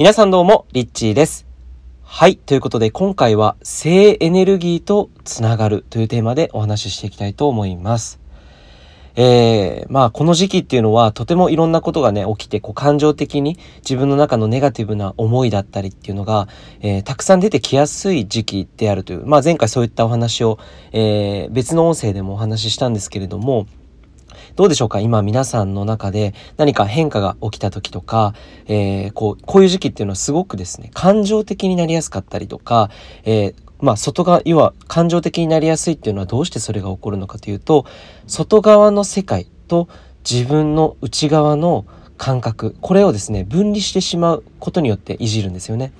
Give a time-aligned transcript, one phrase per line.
[0.00, 1.46] 皆さんどうも、リッチーです。
[2.02, 2.38] はい。
[2.38, 8.18] ということで、今回は性エネルギーとつながるというテーマでお話ししていきたいと思います。
[9.14, 16.48] えー、まあ、この時期っていうのは、とてもいろんなことがね、起きて、こう、感情的に自分の中のネガティブな思いだったりっていうのが、
[16.80, 20.58] えー、たくさん出てきやすい時期であるという、まあ、前回そういったお話を、
[20.92, 23.66] えー、別の音声でもお話ししたんですけれども、
[24.56, 25.00] どうでしょうか？
[25.00, 28.34] 今皆さんの中で何か変化が起きた時とか、
[28.66, 32.90] えー、こう、こういう時期っていうのはすごくですね、感情的になりやすかったりとか、
[33.24, 37.86] えー、まあ外側、要は感情的になりやすいっていうのはどうしてそれが起こるのかというと、
[38.26, 39.88] 外側の世界と
[40.28, 41.86] 自分の内側の
[42.18, 45.92] 感覚、これをですね、分離してしまうことによっていじるんですよね。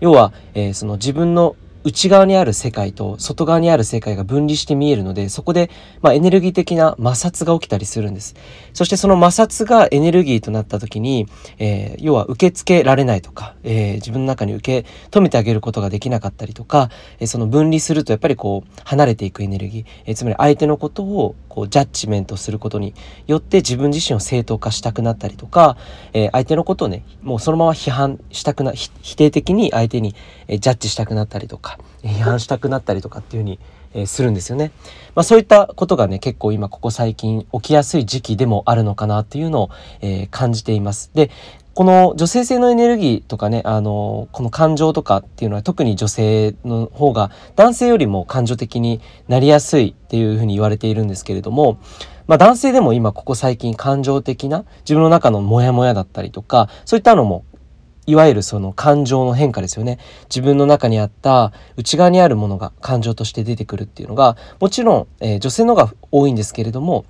[0.00, 5.70] 要は、えー、その自分の内側にある世界と外側にある世界が分離して見えるので、そこで、
[6.02, 8.34] まあ、エネルギー的な摩擦が起きたりするんです。
[8.74, 11.26] そしてその摩擦がエネルギーとなった時に、
[11.58, 22.94] えー、要は受け付けられないとか、えー、自分の中に受け止めてあげることができなかったりとか、えー、その分離するとやっぱりこう、離れていくエネルギー、えつまり相手のことをこう、ジャッジメントすることに
[23.26, 25.76] よって自分自身を正当化したくなったりとか、
[26.12, 30.14] え相手のことをね、もうそのまま批判したくな、否定的に相手に
[30.48, 31.69] ジャッジしたくなったりとか、
[32.02, 33.58] 批判したくなったりとかっていうふうに、
[33.92, 34.70] えするんですよね。
[35.16, 41.10] まあそういったことがね、結構今ここ最近起きやすい時期でもあるのかなっていうのを、えー、感じています。
[41.12, 41.30] で、
[41.74, 51.78] この女性性のエネルギーとかね、あの、この感情とかっていうのは特に女性の方が男性よりも感情的になりやすいっていうふうに言われているんですけれども、
[52.26, 57.44] まあ男性でも今ここ最近感情的な自分の中のモヤモヤだったりとか、そういったのも
[58.10, 60.00] いわゆるその感情の変化ですよね。
[60.24, 67.04] 自分の中にあった内側にあるものが感情として出てくるっていうのが、もちろん、えー、女性の方が多いんですけれども、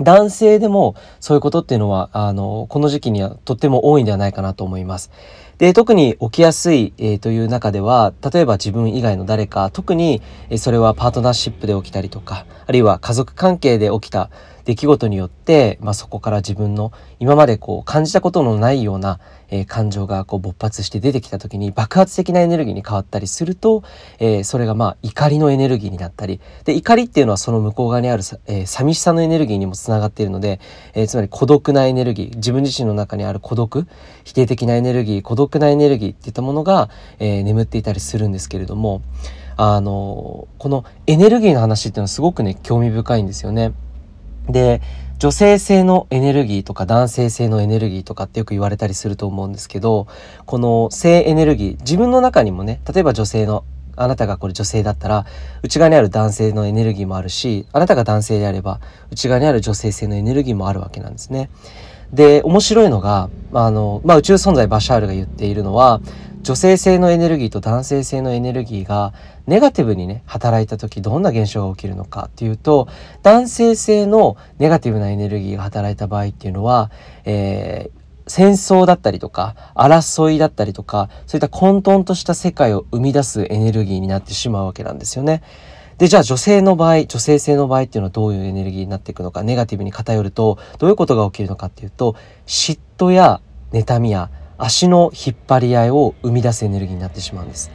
[0.00, 5.12] 男性でもそういうことっていうのは、あの、この時期にはとっても多いんではないかなと思います。
[5.58, 14.30] で、特に起きやすい、えー、という中では、例えば自分以外の誰か、特に、えそれはパートナーシップで起きたりとか、あるいは家族関係で起きた
[14.64, 23.82] 出来事によって、まあ、そこから自分の今までこう感じたことのないような、えー、感情がこう勃発して出てきた時に爆発的なエネルギーに変わったりすると、
[24.18, 30.60] えー、それがまあ怒りのエネルギーになったりで怒りっていうのはその向こう側にある、えー、寂しさのエネルギーにもつながっているので、
[30.94, 33.86] えつまり孤独なエネルギー自分自身の中にある孤独
[34.24, 39.02] 否定的なエネルギー孤独なエネルギーっていったものが、え眠っていたりするんですけれども
[39.56, 43.72] あのこのエネルギーの話っていうのはすごくね興味深いんですよね。
[44.52, 44.80] で、
[45.18, 50.06] 女性性のエネルギーとか男性性のエネルギーとかってよく言われたりすると思うんですけど、
[50.46, 53.64] この性エネルギー、自分の中にもね、例えば女性の
[53.96, 55.26] あなたがこれ女性だったら、
[55.62, 58.80] 内側にある男性のエネルギーもあるし、あなたが男性であれば、
[59.10, 61.50] 内側にある女性性のエネルギーもあるわけなんですね。
[62.12, 66.00] で、面白いのが、あの、まあ、宇宙存在バシャールが言っているのは、
[66.42, 69.14] 女性性のエネルギーと男性性のエネルギーが
[69.46, 72.88] ネガティブにね働いた時どんな現象が起きるのかっていうと
[73.22, 76.90] 男性性のネガティブなエネルギーが働いた場合っていうのは、
[77.24, 85.42] えー、戦争だったりとか争いだったりとかそういった混沌とした世界を生み出すエネルギーになってしまうわけなんですよね。
[85.98, 93.40] で、じゃあ女性の場合、女性性の場合っていうのはどういうエネルギーになっていくのか、ネガティブに偏るとどういうことが起きるのかっていうと、嫉妬や
[93.72, 97.70] 妬みや足の引っ張り合いを生み出すエネルギーになってしまうんです。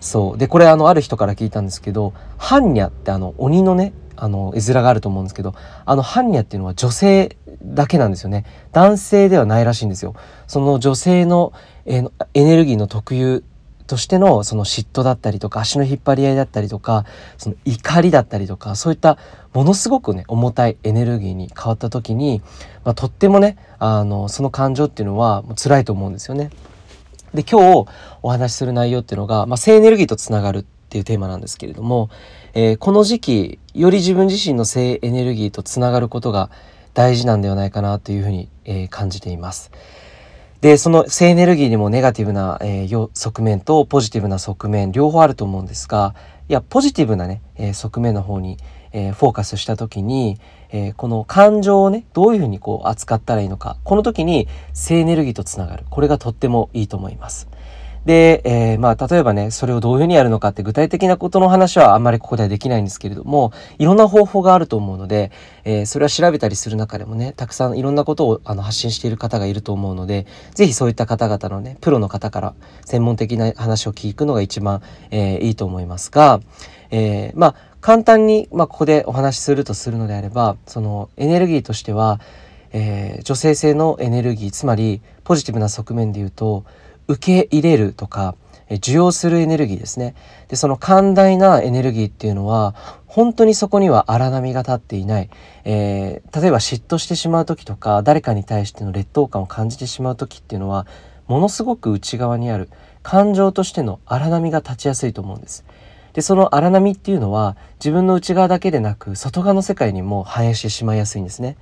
[0.00, 0.38] そう。
[0.38, 5.54] で、これあの、ある人から聞いたんですけど、ハンニャってあの、鬼のね、あの、絵面があると思うんですけど、
[5.84, 8.44] あの、ハンニャっていうのは女性だけなんですよね。
[8.72, 10.14] 男性ではないらしいんですよ。
[10.46, 11.52] その女性の、
[11.86, 13.44] えー、エネルギーの特有
[13.88, 17.06] としてのその嫉妬だったりとか足の引っ張り合いだったりとか
[17.38, 19.18] その怒りだったりとかそういった
[19.54, 22.42] ものすごくね重たいエネルギーに変わった時に、
[22.84, 26.50] まあ、とってもねあのその感情っていうのはもう辛いと思うんですよね。
[27.34, 27.90] で今日
[28.22, 32.10] お話しする内容っていうのが、まあ、性エネルギーとつながるっていうテーマなんですけれども、
[32.54, 36.50] えー、この時期より自分自身の性エネルギーとつながることが
[36.94, 39.70] 大事なんではないかなというふうに、えー、感じています。
[40.60, 46.14] で、その性エネルギーにもネガティブな、えー、側面とポジティブな側面両方あると思うんですが、
[46.48, 48.56] いや、ポジティブなね、えー、側面の方に、
[48.92, 50.38] えー、フォーカスした時に、
[50.70, 55.84] えー、この感情をね、どういうふうにこう扱ったらいいのか、この時に性エネルギーとつながる。
[55.90, 57.48] これがとってもいいと思います。
[58.04, 65.30] で、えー、まあ、例えばね、それをどういうふうにやるのかって具体的なことの話はあんまりここではできないんですけれども、いろんな方法があると思うので、
[65.64, 72.54] えー、それは調べたりする中でもね、たくさんいろんなことをあの発信している方がいると思うので、ぜひそういった方々のね、プロの方から
[72.86, 74.80] 専門的な話を聞くのが一番、
[75.10, 76.40] えー、いいと思いますが、
[76.90, 82.20] え、まあ、簡単に、まあ、ここでお話しするとするのであれば、そのエネルギーとしては、
[82.72, 86.64] えー、女性性のエネルギー、つまりポジティブな側面で言うと、
[87.06, 88.36] 受け入れるとか
[88.70, 90.14] 受容するエネルギーですね。
[90.48, 92.74] でその寛大なエネルギーっていうのは
[93.06, 95.30] 本当にそこには荒波が立っていない、
[95.64, 100.86] えー、例えば嫉妬してしまう時とか誰かに対しての劣等感を感じてしまう時っていうのは
[101.28, 102.68] ものすごく内側にある。
[103.02, 105.64] 感情としての荒波が立ちやすいと思うんです。
[106.12, 111.56] でその荒波っていうのは自分の内側だけでなく外側の世界にも反映してしまいやすいんですね。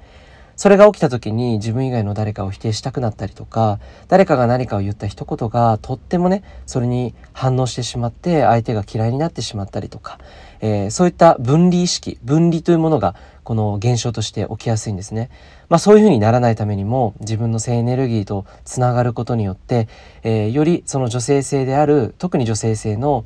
[0.56, 3.78] それが起きた時に自分以外の誰かを否定したくなったりとか
[4.08, 10.18] 誰かが何かを言った一言がとってもねそれに反応してしまって相手が嫌いになってしまったりとか、
[10.60, 13.14] えー、そういった分離意識分離というものが
[13.44, 15.30] この現象として起きやすいんですね。
[15.68, 19.88] まあ、そういうふうにならないためにも自分の性エネルギーとつながることによって、
[20.24, 23.24] えー、よりその女性性である特に女性性の、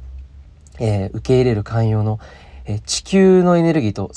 [0.81, 2.19] えー、受け入れる寛容の、
[2.65, 4.11] え地球のエネルギーと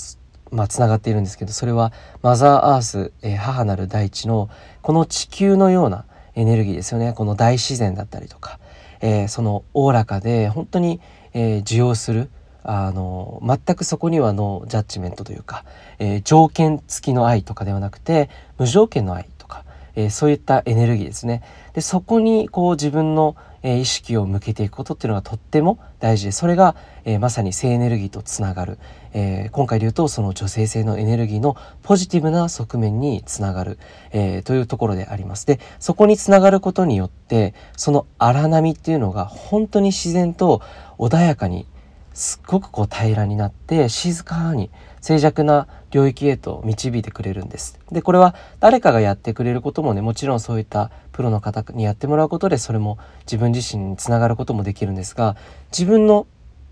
[0.54, 4.50] まあ、つながっているんですけどそれはマザーアース、えー、母なる大地の
[4.83, 6.06] この地球のような
[6.36, 8.60] エネルギーですよねこの大自然だったりとか、
[9.01, 11.01] えー、そのおおらかで本当に、
[11.33, 12.30] えー、受容する
[12.63, 15.66] あの全くそこにはのジャッジメントというか、
[16.00, 21.44] え、条件付きの愛とかではなくて無条件の愛とか、え、そういったエネルギーですね。
[21.74, 26.75] でそこにこう自分のえ意識を向けていくことっていうのがとっても大事でそれが、
[27.06, 28.77] えまさに性エネルギーとつながる、
[29.13, 33.80] えー、今回で言うとその女性性のエネルギーのポジティブな側面につながる、
[34.12, 35.45] えー、というところであります。
[35.48, 40.62] でそこにつながることによってその荒波っていうのが本当に自然と
[40.98, 41.68] 穏やかに
[42.13, 44.69] すっごくこう平らになって静かに
[45.04, 47.78] 静寂な領域へと導いてくれるんです。
[47.92, 55.36] でこれは誰かがやってくれることもねもちろんそういったプロの方にやってもらうことでそれも自分自身につながることもできるんですが
[55.78, 56.26] 自分の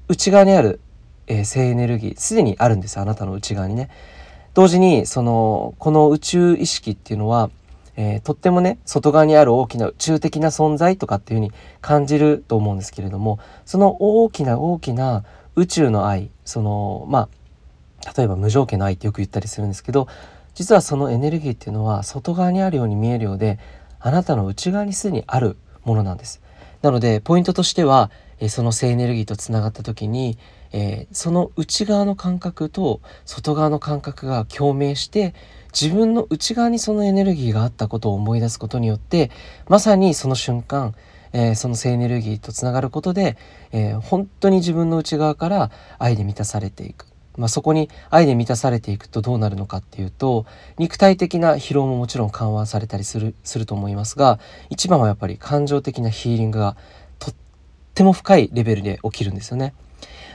[0.07, 0.79] 内側にある、
[1.27, 3.89] えー、性エネルギーすでにあるんですあなたの内側にね。
[4.53, 7.51] 同時にそのこの宇宙意識っていうのは
[7.97, 11.51] えー、とってもね外側にある大きな宇宙的な存在とかっていうふうに
[11.81, 15.25] 感じると思うんですけれどもその大きな大きな
[15.55, 17.29] 宇宙の愛そのまあ
[18.15, 20.07] 例えば無条件の愛ってよく言ったりするんですけど
[20.53, 23.59] 実はそのエネルギーっていうのは外側にあるように見えるようで
[23.99, 26.41] あなたの内側にすでにあるものなんです。
[26.81, 28.09] なのでポイントとしては、
[28.39, 30.37] え、その性エネルギーとつながった時に、
[30.73, 35.35] え、その内側の感覚と外側の感覚が共鳴して
[35.79, 39.31] 自分の内側にそのエネルギーがあったことを思い出すことによって
[39.69, 40.95] まさにその瞬間、
[41.33, 43.37] えー、その性エネルギーとつながることで、
[43.71, 47.10] えー、本当に自分の内側から愛で満たされていく。
[47.37, 50.45] まあ、そこに愛で満たされていくとどうなるのかっていうと
[50.77, 54.39] 肉体的な疲労ももちろん緩和されたりするすると思いますが
[54.69, 56.75] 一番はやっぱり感情的なヒーリングが
[57.19, 57.35] とっ
[57.93, 59.73] ても深いレベルで起きるんですよね。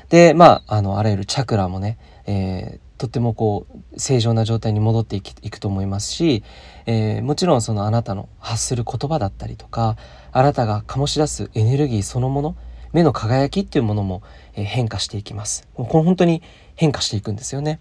[0.08, 6.44] でまああのあらゆるチャクラもね、えー、とってもこう正常な状態に戻っていくと思いますし、
[6.86, 9.96] えー、もちろんそのあなたの発する言葉だったりとか
[10.32, 12.56] あなたが醸し出すエネルギーそのもの
[12.96, 14.22] 目の輝きっていうものも、
[14.54, 15.68] え変化していきます。
[15.74, 16.42] これ本当に
[16.76, 17.78] 変化していくんですよね。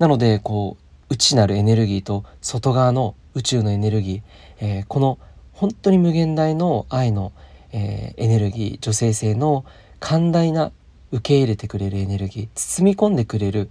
[0.00, 0.76] なのでこ
[1.08, 4.22] う内なるエネルギーと外側の宇宙のエネルギー、
[4.58, 5.18] えー、この
[5.52, 7.30] 本当に無限大の愛の、
[7.70, 9.64] えー、エネルギー女性性の
[10.00, 10.72] 寛大な
[11.12, 13.70] 受け入れてくれるエネルギー包み込んでくれる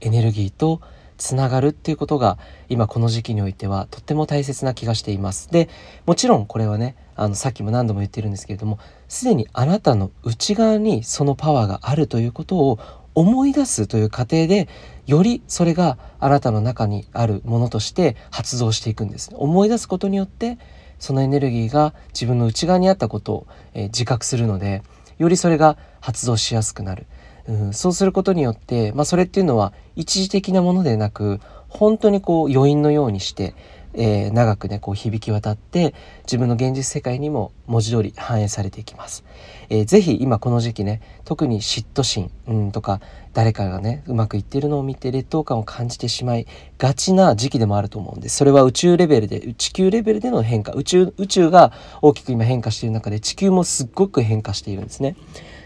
[0.00, 0.80] エネルギーと
[1.22, 2.36] つながるっていうことが
[2.68, 5.48] 今この時期においてはとっても大切な気がしています。
[5.52, 5.68] で
[6.04, 12.80] もちろんこれはねあのさっきも何度も言ってるんですけれどもすでにあなたの内側にそのパワーがあるということを
[13.14, 14.68] 思い出すという過程で
[15.06, 19.30] よりそれがあなたの中にあるものとして発動していくんです。
[19.34, 20.58] 思い出すことによって
[20.98, 24.82] そのエネルギーが自分の内側にあったことを、えー、自覚するので
[25.18, 27.06] よりそれが発動しやすくなる。
[27.48, 33.54] うん、そうすることによって、まあ、それっていうのは一時的なものでなく本当にこう余韻のようにして、
[33.94, 35.94] えー、長くねこう響き渡って
[36.24, 39.24] 自分の現実世界にも文字通り反映されていきます。
[39.68, 43.00] えー、ぜひ今この時期ね特に嫉妬心、うん、とか
[43.32, 46.46] 誰かがねうまくいってるのを見て劣等感を感じてしまい
[46.78, 51.72] がちな時期でもあると思うんですそれは宇宙レベルで地球レベルでの変化宇宙宇宙が
[52.02, 55.16] 大きく今変化している中で地球もすっごく変化しているんですね。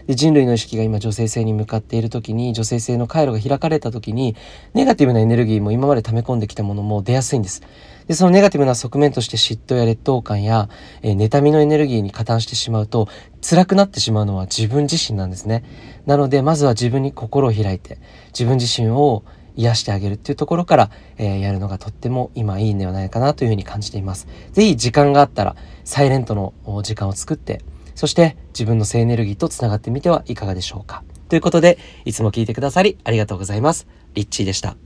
[0.07, 4.35] で人類の意識が今女性性に向かっている時に女性性の回路が開かれた時に
[4.73, 7.61] ネガティブなエネルギーも今まで溜め込んできたものも出やすいんです。
[8.07, 10.69] でそのネガティブな側面として嫉妬や劣等感や、
[11.01, 13.09] えー、妬みのエネルギーに加担してしまうと
[13.41, 15.63] 辛くなってしまうのは自分自身なんですね。
[16.05, 17.99] なのでまずは自分に心を開いて
[18.29, 19.23] 自分自身を
[19.57, 24.27] 癒してあげるっていうところから、えー、やるのがとっても今いいんではないかなというふうに感じています。
[24.53, 27.61] 是非時間があったらサイレントの時間を作って
[27.97, 31.03] そして自分の性エネルギーとつながってみてはいかがでしょうか。
[31.29, 33.87] ということで、いつも聞いてくださりありがとうございます。
[34.13, 34.77] リッチーでした。